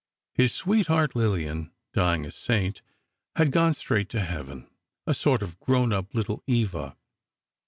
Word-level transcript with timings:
His 0.33 0.51
sweetheart 0.51 1.15
(Lillian), 1.15 1.69
dying 1.93 2.25
a 2.25 2.31
saint, 2.31 2.81
had 3.35 3.51
gone 3.51 3.75
straight 3.75 4.09
to 4.09 4.21
Heaven—a 4.21 5.13
sort 5.13 5.43
of 5.43 5.59
grown 5.59 5.93
up 5.93 6.15
Little 6.15 6.41
Eva. 6.47 6.97